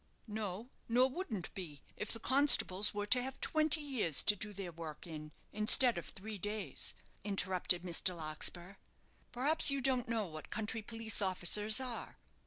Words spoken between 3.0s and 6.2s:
to have twenty years to do their work in, instead of